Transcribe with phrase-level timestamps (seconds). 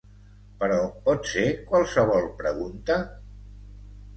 [0.61, 0.77] Però
[1.09, 2.99] pot ser qualsevol pregunta?